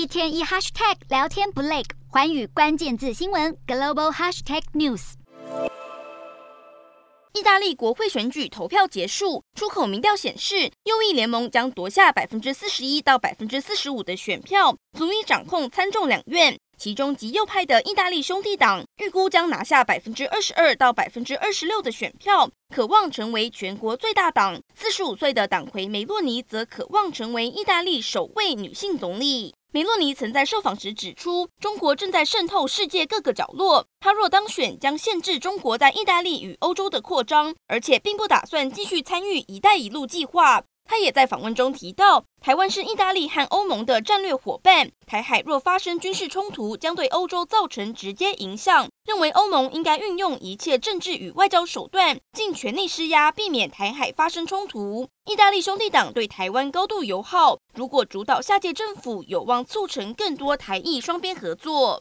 [0.00, 5.12] 一天一 hashtag 聊天不累，寰宇关键字新闻 global hashtag news。
[7.34, 16.58] 意大利国会选举投票结束，出口民调显示，右翼联盟将夺下百分之四十一到百分之四十五的选票，足以掌控参众两院。
[16.78, 24.58] 其中极右派的意大利兄弟党预估将拿下百分之二十二到百分之二十六的选票，渴望成为全国最大党。
[24.74, 29.52] 四十五岁的党魁梅洛尼则渴望成为意大利首位女性总理。
[29.72, 40.64] 梅洛尼曾在受访时指出，中国正在渗透世界各个角落，他若当选，将限制中国在意大利与欧洲的扩张，而且并不打算继续参与“一带一路”计划。
[40.90, 44.90] 他也在访问中提到，台湾是意大利和欧盟的战略伙伴。
[45.06, 48.88] 台海若发生军事冲突，将对欧洲造成直接影响。
[49.06, 55.06] 认为欧盟应该运用一切政治与外交手段，尽全力施压，避免台海发生冲突。
[55.26, 61.98] 意大利兄弟党对台湾高度友好，如果主导下届政府，有望促成更多台意双边合作。